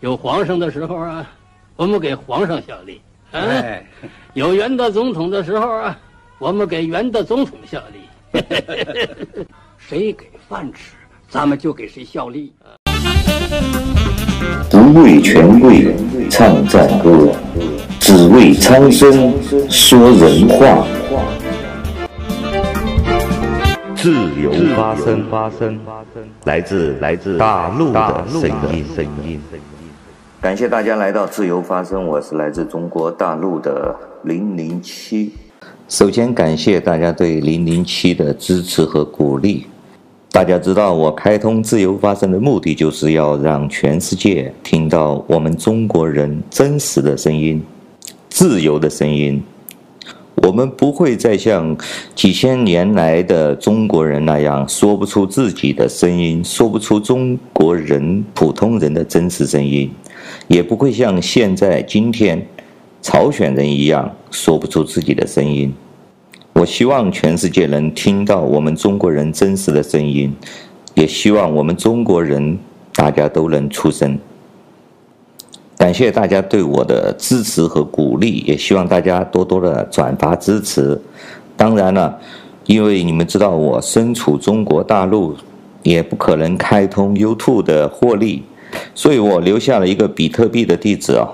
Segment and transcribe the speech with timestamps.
[0.00, 1.26] 有皇上的时候啊，
[1.74, 3.00] 我们给皇上效力；
[3.32, 3.82] 哎，
[4.34, 5.98] 有袁大总统的时候啊，
[6.38, 8.42] 我们给袁大总统效力。
[9.78, 10.96] 谁给饭吃，
[11.30, 12.52] 咱们就给谁效力。
[14.70, 15.96] 不为权贵
[16.28, 17.32] 唱赞歌，
[17.98, 19.32] 只为苍生
[19.70, 20.86] 说人话。
[23.94, 25.80] 自由发声，发声，
[26.44, 29.40] 来自来自大陆的声音，声音。
[30.40, 35.32] 感谢大家来到自由发声，我是来自中国大陆的零零七。
[35.88, 39.66] 首先感谢大家对零零七的支持和鼓励。
[40.30, 47.64] 大家知道，我开通自由发声的目的，就是要让全世界听到我们中国人真实的声音，
[48.28, 49.42] 自由的声音。
[50.46, 51.76] 我们不会再像
[52.14, 59.90] 几千年来的中国人那样说不出自己的声音，说不出中国人普通人的真实声音，
[60.46, 62.46] 也不会像现在今天
[63.02, 65.74] 朝鲜人一样说不出自己的声音。
[66.52, 70.32] 我希望全世界能听到我们中国人真实的声音，
[70.94, 72.56] 也希望我们中国人
[72.94, 74.16] 大家都能出声。
[75.86, 81.00] 感谢大家对我的支持和鼓励，也希望大家多多的转发支持。
[81.56, 82.18] 当然了，
[82.64, 85.36] 因为你们知道我身处中国大陆，
[85.84, 88.42] 也不可能开通 YouTube 的获利，
[88.96, 91.28] 所以我留下了一个比特币的地址啊。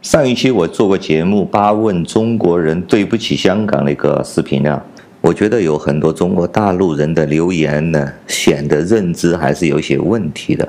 [0.00, 4.80] 上一期我做过节目《八问中国人对不起香港》那个视频啊，
[5.20, 10.68] 我觉得有很多中国大陆人的留言呢，显得认知还是有些问题的。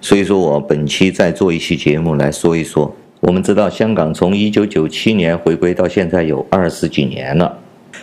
[0.00, 2.94] 所以说我本期再做一期节目来说一说。
[3.20, 7.58] 我们知道香港从一九九七年回归到现在有二十几年了，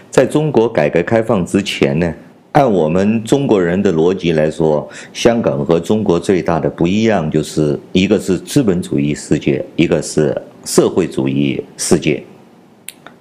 [0.10, 2.14] 在中国改革开放之前呢，
[2.52, 10.36] 按我们中国人的逻辑来说，香港和中国最大的不一样就是一个是资本主义世界，一个是
[10.66, 12.22] 社会主义世界。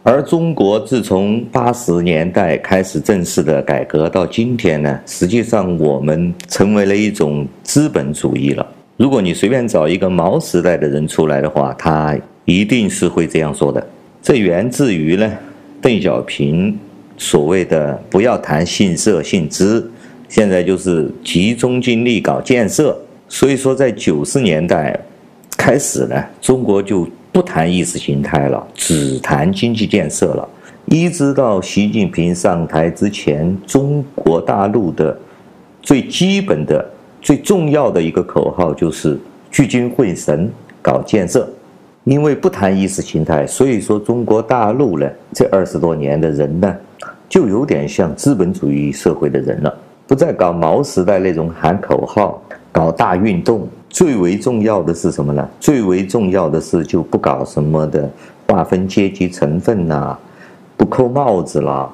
[0.06, 8.66] 而中国自从八十年代开始正式的改革到今天呢，实际上我们成为了一种资本主义了。
[8.98, 12.14] 如果你随便找一个毛时代的人出来的话，他
[12.44, 13.84] 一定是会这样说的。
[14.20, 15.32] 这源自于呢，
[15.80, 16.78] 邓小平
[17.16, 19.90] 所谓的“不要谈姓社姓资”，
[20.28, 22.94] 现在就是集中精力搞建设。
[23.26, 25.00] 所以说，在九十年代
[25.56, 27.08] 开始呢，中国就。
[27.34, 30.48] 不谈意识形态了，只谈经济建设了。
[30.84, 35.18] 一直到习近平上台之前，中国大陆的
[35.82, 36.88] 最基本的、
[37.20, 39.18] 最重要的一个口号就是
[39.50, 40.48] 聚精会神
[40.80, 41.52] 搞建设。
[42.04, 46.72] 因为不谈意识形态，所以说中国大陆呢，这二十多年的人呢，
[47.28, 52.40] 就有点像资本主义社会的人了，不再搞毛时代那种喊口号、
[52.70, 53.68] 搞大运动。
[53.94, 55.48] 最为重要的是什么呢？
[55.60, 58.10] 最为重要的是就不搞什么的
[58.48, 60.18] 划分阶级成分呐，
[60.76, 61.88] 不扣帽子啦，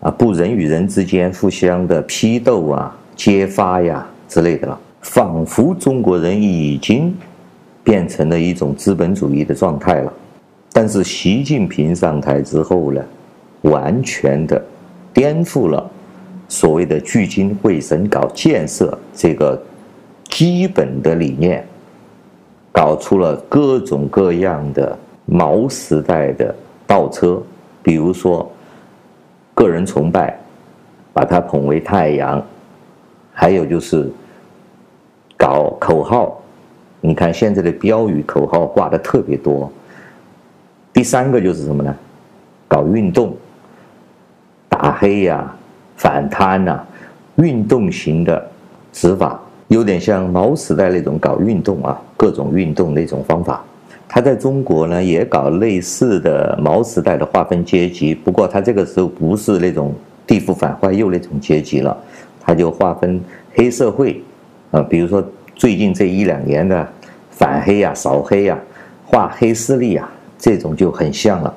[0.00, 4.78] 啊，不人与人之间互相的批斗啊、揭发呀之类的了。
[5.00, 7.16] 仿佛中国人已经
[7.82, 10.12] 变成了一种资本主义的状态了。
[10.74, 13.02] 但是习近平上台之后呢，
[13.62, 14.62] 完全的
[15.14, 15.90] 颠覆了
[16.50, 19.58] 所谓的聚精会神搞建设这个。
[20.30, 21.66] 基本的理念，
[22.72, 24.96] 搞出了各种各样的
[25.26, 26.54] 毛时代的
[26.86, 27.42] 倒车，
[27.82, 28.50] 比如说
[29.52, 30.38] 个人崇拜，
[31.12, 32.42] 把它捧为太阳，
[33.32, 34.10] 还有就是
[35.36, 36.40] 搞口号，
[37.00, 39.70] 你看现在的标语口号挂的特别多。
[40.92, 41.94] 第三个就是什么呢？
[42.68, 43.36] 搞运动，
[44.68, 45.52] 打黑呀、
[45.96, 46.86] 反贪呐、
[47.36, 48.50] 运动型的
[48.92, 49.40] 执法。
[49.70, 53.64] 有点像毛时代那种搞运动啊，各种运动那种方法。
[54.08, 59.94] 他在中国呢也搞类似的毛时代的划分阶级，不过他这个时候不是那种
[60.26, 61.96] 地富反坏右那种阶级了，
[62.40, 63.20] 他就划分
[63.54, 64.20] 黑社会，
[64.72, 66.88] 啊，比如说最近这一两年的
[67.30, 68.58] 反黑呀、扫黑呀、
[69.04, 71.54] 划黑势力呀，这种就很像了。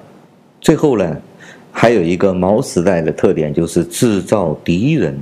[0.62, 1.18] 最后呢，
[1.72, 5.20] 还有一个毛时代的特点就是制造敌人。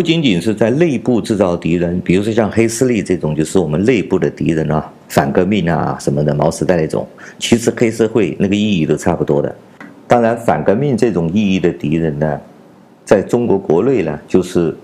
[0.00, 7.06] 不仅仅是在内部制造敌人，比如说像黑势力这种，就是我们内部的敌人啊，反革命啊什么的，毛时代那种。
[7.38, 9.54] 其实黑社会那个意义都差不多的。
[10.08, 12.40] 当然，反革命这种意义的敌人呢，
[13.04, 14.74] 在中国国内呢，就是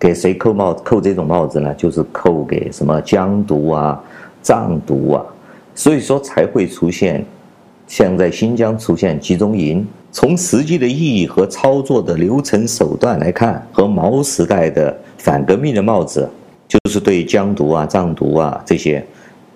[0.00, 1.72] 给谁扣帽扣这种帽子呢？
[1.74, 4.02] 就是扣给什么疆独啊、
[4.42, 5.24] 藏独啊，
[5.76, 7.24] 所以说才会出现
[7.86, 9.86] 像在新疆出现集中营。
[10.14, 16.30] 从实际的意义和操作的流程手段来看，和毛时代的反革命的帽子，
[16.68, 19.04] 就是对疆独啊、藏独啊这些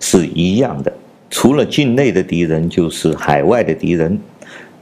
[0.00, 0.92] 是一样的，
[1.30, 4.18] 除了境内的敌人，就是海外的敌人。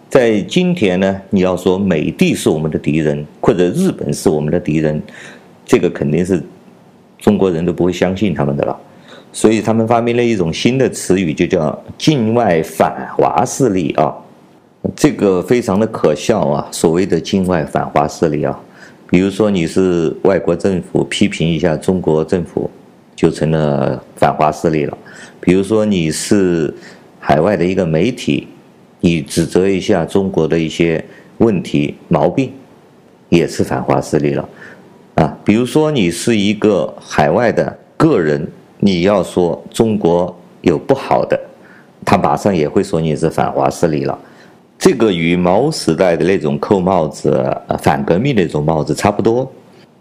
[0.09, 5.03] 在今天呢，你要说美帝是我们的敌人，或者日本是我们的敌人，
[5.67, 6.43] 这个肯定是
[7.19, 8.75] 中国人都不会相信他们的了。
[9.31, 14.15] 所以他们发明了一种新的词语，就叫“境外反华势力”啊，
[14.95, 16.69] 这个非常的可笑啊。
[16.71, 18.59] 所谓的境外反华势力啊，
[19.09, 22.71] 比如说你是外国政府批评一下中国政府，
[23.15, 24.97] 就成了反华势力了；
[25.41, 26.73] 比如说你是
[27.19, 28.47] 海外的一个媒体。
[29.01, 31.05] 你指责一下中国的一些
[31.39, 32.51] 问题毛病，
[33.29, 34.49] 也是反华势力了，
[35.15, 38.45] 啊，比如说你是一个海外的个人，
[38.81, 41.39] 你要说中国有不好的，
[42.05, 44.19] 他马上也会说你是反华势力了。
[44.87, 47.45] 这个与毛时代的那种扣帽子、
[47.83, 49.51] 反革命那种帽子差不多，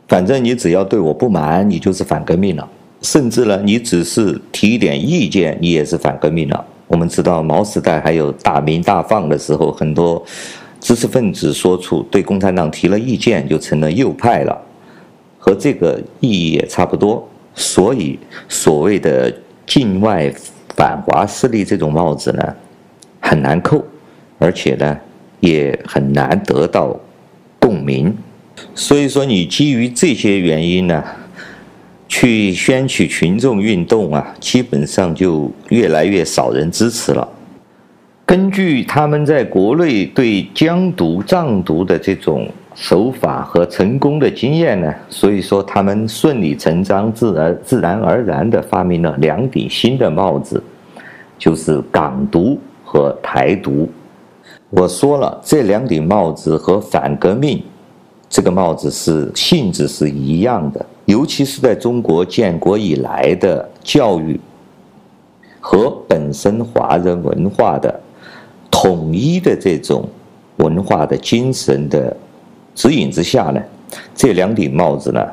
[0.07, 2.69] 反正你只要对我不满，你就是反革命了，
[3.01, 6.63] 甚至呢，你只是提一点意见，你也是反革命了。
[6.85, 10.23] 我们知道毛时代还有大鸣大放的时候，很多
[10.79, 14.55] 知识分子说出对共产党提了意见，就成了右派了，
[15.39, 17.27] 和这个意义也差不多。
[17.55, 19.33] 所以，所谓的
[19.65, 20.31] 境外
[20.75, 22.55] 反华势力这种帽子呢，
[23.19, 23.83] 很难扣，
[24.37, 24.97] 而且呢，
[25.39, 26.99] 也很难得到
[27.59, 28.15] 共鸣。
[28.73, 31.03] 所以说，你基于这些原因呢，
[32.07, 37.27] 去掀起群众运动啊，基本上就越来越少人支持了。
[38.25, 50.63] 根据他们在国内对疆独、藏独的这种手法和成功的经验呢，所以说他们顺理成章、自然自然而然地发明了两顶新的帽子，
[51.37, 53.87] 就是港独和台独。
[54.77, 57.63] 我说了，这两顶帽子和反革命
[58.29, 60.85] 这个帽子是性质是一样的。
[61.05, 64.37] 尤其是在中国建国以来的教育
[65.61, 67.97] 和本身华人文化的
[68.69, 70.05] 统一的这种
[70.57, 72.15] 文化的精神的
[72.73, 73.61] 指引之下呢，
[74.13, 75.25] 这两顶帽子呢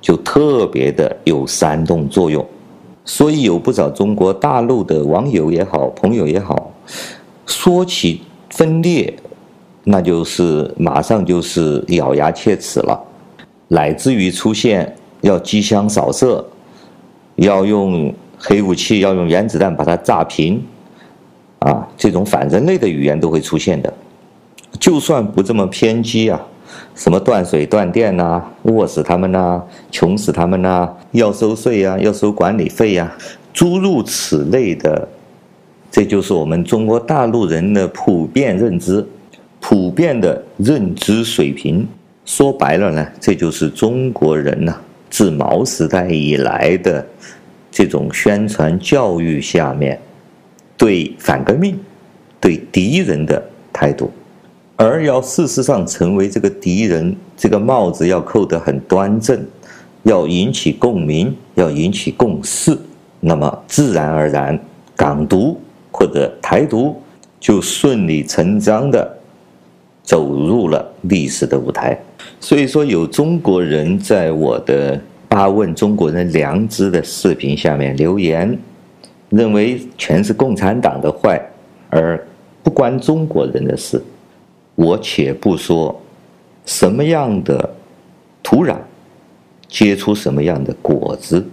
[0.00, 2.46] 就特别的有煽动作用，
[3.04, 6.70] 所以有不少中国大陆的网友也好，朋友也好，
[7.46, 8.20] 说起
[8.52, 9.12] 分裂，
[9.82, 13.02] 那就是马上就是咬牙切齿了。
[13.68, 16.44] 乃至于出现要机枪扫射，
[17.36, 20.62] 要用黑武器，要用原子弹把它炸平，
[21.60, 23.90] 啊，这种反人类的语言都会出现的。
[24.78, 26.38] 就算不这么偏激啊，
[26.94, 33.10] 什么断水断电呐、饿死他们呐、穷死他们呐、要收税呀、要收管理费呀、
[33.54, 35.08] 诸如此类的，
[35.92, 39.06] 这就是我们中国大陆人的普遍认知，
[39.60, 41.86] 普遍的认知水平。
[42.24, 44.74] 说白了呢，这就是中国人呢
[45.10, 47.06] 自毛时代以来的
[47.70, 50.00] 这种宣传教育下面
[50.78, 51.78] 对反革命、
[52.40, 54.10] 对敌人的态度。
[54.76, 59.38] 而要事实上成为这个敌人，这个帽子要扣得很端正，
[60.04, 62.74] 要引起共鸣，要引起共识，
[63.20, 64.58] 那么自然而然，
[64.96, 65.60] 港独
[65.92, 67.00] 或者台独
[67.38, 69.16] 就顺理成章地
[70.02, 71.96] 走入了历史的舞台。
[72.40, 78.58] 所以说，有中国人在我的八问中国人良知的视频下面留言，
[79.28, 81.40] 认为全是共产党的坏，
[81.90, 82.26] 而
[82.62, 84.02] 不关中国人的事。
[84.74, 86.00] 我且不说
[86.64, 87.74] 什么样的
[88.42, 88.76] 土壤
[89.68, 91.46] 结出什么样的果子，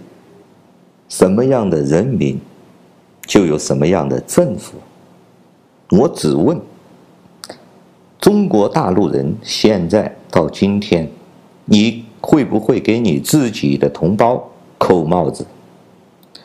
[1.08, 2.40] 什么样的人民
[3.30, 4.72] 就有什么样的政府。
[5.90, 6.60] 我只问
[8.20, 10.12] 中国大陆人现在。
[10.32, 11.10] 到今天，
[11.64, 15.44] 你会不会给你自己的同胞扣帽子？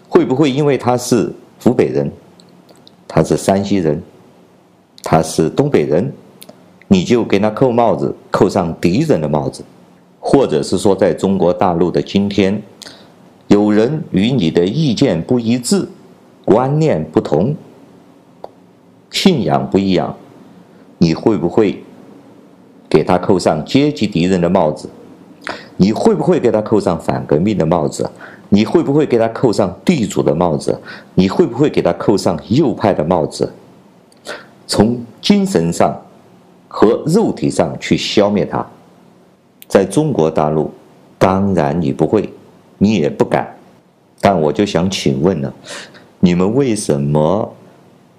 [0.10, 2.12] 会不会因为他是湖北人，
[3.08, 4.01] 他是山西人，
[5.04, 6.12] 他是东北人，
[6.88, 9.63] 你就给他扣帽子，扣上敌人的帽子？
[10.20, 12.60] 或者是说，在中国大陆的今天，
[13.50, 15.88] 有人与你的意见不一致，
[16.46, 17.56] 观念不同，
[19.10, 20.16] 信仰不一样，
[21.00, 21.84] 你会不会？
[22.88, 24.88] 给他扣上阶级敌人的帽子，
[25.75, 28.10] 你会不会给他扣上反革命的帽子？
[28.48, 30.80] 你会不会给他扣上地主的帽子？
[31.16, 33.52] 你会不会给他扣上右派的帽子？
[34.68, 36.00] 从精神上
[36.70, 38.66] 和肉体上去消灭他？
[39.68, 40.72] 在中国大陆，
[41.18, 42.32] 当然你不会，
[42.78, 43.58] 你也不敢。
[44.22, 45.54] 但我就想请问了，
[46.20, 47.56] 你们为什么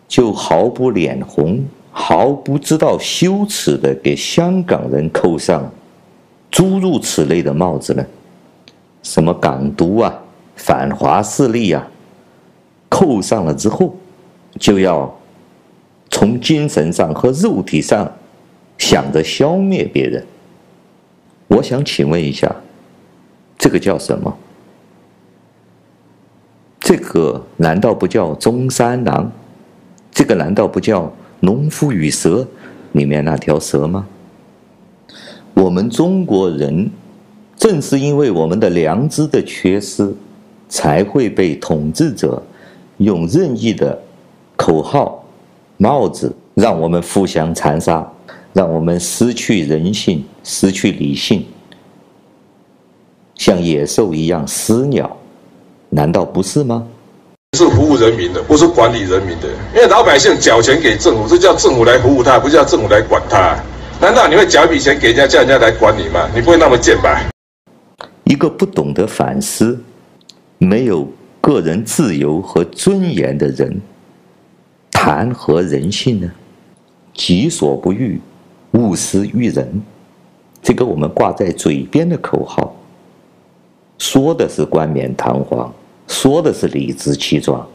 [0.07, 1.65] 就毫不脸红？
[1.91, 5.73] 毫不知道羞耻的给香港人扣上
[6.50, 8.05] 诸如此类的帽子呢？
[9.03, 10.15] 什么港独啊，
[10.57, 11.88] 反华势力啊，
[12.91, 13.97] 扣上了之后，
[14.61, 15.12] 就要
[16.11, 18.12] 从精神上和肉体上
[18.76, 20.25] 想着消灭别人。
[21.49, 22.55] 我想请问一下，
[23.57, 24.37] 这个叫什么？
[26.87, 29.28] 这个难道不叫中山狼？
[30.12, 31.02] 这个难道不叫
[31.40, 32.43] 《农夫与蛇》
[32.93, 34.07] 里面那条蛇吗？
[35.52, 36.88] 我们中国人
[37.57, 40.14] 正是因为我们的良知的缺失，
[40.69, 42.40] 才会被统治者
[42.99, 44.00] 用任意的
[44.55, 45.25] 口号、
[45.78, 48.09] 帽子，让我们互相残杀，
[48.52, 51.45] 让我们失去人性、失去理性，
[53.35, 55.16] 像野兽一样撕咬。
[55.97, 56.87] 难道不是吗？
[57.57, 59.49] 是服务人民的，不是管理人民的。
[59.75, 63.57] 因为老百姓缴钱给政府，是叫政府来服务他，不是叫政府来管他。
[63.99, 66.29] 难道你会缴一笔钱给人家，叫人家来管你吗？
[66.35, 67.19] 你不会那么贱吧？
[68.25, 69.83] 一个不懂得反思、
[70.59, 71.09] 没有
[71.41, 73.81] 个人自由和尊严的人，
[74.91, 76.31] 谈何人性呢？
[77.15, 78.21] 己所不欲，
[78.73, 79.83] 勿施于人。
[80.61, 82.76] 这个我们挂在嘴边的口号，
[83.97, 85.73] 说的是冠冕堂皇。
[86.08, 87.66] 说的是理直气壮，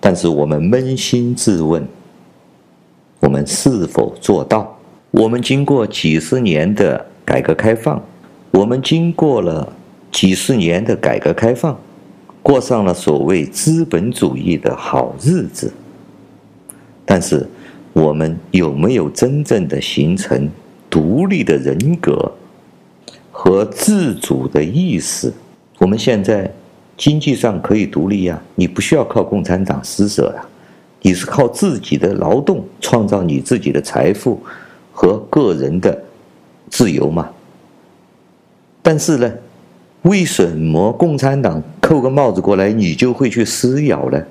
[0.00, 1.86] 但是我们扪心自问，
[3.20, 4.78] 我们是否做到？
[5.10, 8.02] 我们经过几十年的改革开放，
[8.52, 9.70] 我们经过了
[10.10, 11.78] 几十年的改革开放，
[12.42, 15.72] 过上了所谓资本主义的好日子，
[17.04, 17.46] 但是
[17.92, 20.48] 我们有没有真正的形成
[20.88, 22.32] 独立的人格
[23.30, 25.30] 和自主的意识？
[25.78, 26.50] 我们现在。
[27.00, 30.46] 经济上可以独立呀，你不需要靠共产党施舍呀，
[31.00, 34.38] 你是靠自己的劳动创造你自己的财富
[34.92, 35.98] 和个人的
[36.68, 37.30] 自由嘛。
[38.82, 39.32] 但是呢，
[40.02, 44.22] 为什么共产党扣个帽子过来，你就会去撕咬呢？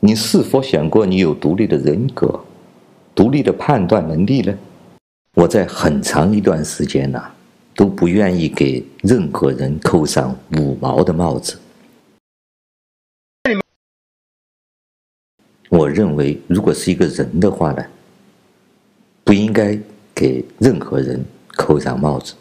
[0.00, 2.40] 你是否想过你有独立的人格、
[3.14, 4.54] 独立的判断能力呢？
[5.34, 7.22] 我在很长一段时间呐，
[7.76, 11.58] 都不愿意给任何人扣上五毛的帽子。
[15.68, 17.84] 我认为，如果是一个人的话呢，
[19.22, 19.78] 不应该
[20.14, 21.22] 给任何人
[21.56, 22.34] 扣上帽子。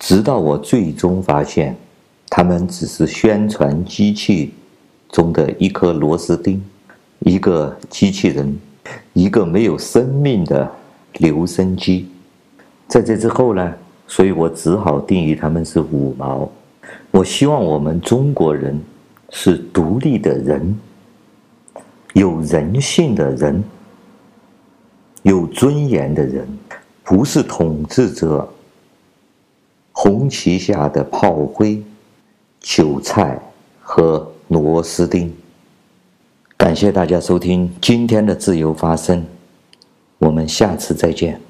[0.00, 1.76] 直到我最终发现，
[2.28, 4.52] 他们只是宣传机器
[5.10, 6.60] 中的一颗螺丝钉，
[7.20, 8.58] 一个机器人，
[9.12, 10.68] 一个没有生命的
[11.18, 12.08] 留声机。
[12.88, 13.74] 在这之后呢，
[14.08, 16.50] 所以我只好定义他们是五毛。
[17.12, 18.80] 我希望我们中国人
[19.30, 20.76] 是独立的人。
[22.14, 23.62] 有人性的人，
[25.22, 26.48] 有尊严的人，
[27.04, 28.48] 不是统治者
[29.92, 31.82] 红旗下的炮灰、
[32.60, 33.38] 韭菜
[33.80, 35.32] 和螺丝钉。
[36.56, 39.24] 感谢大家收听今天的自由发声，
[40.18, 41.40] 我们下次再见。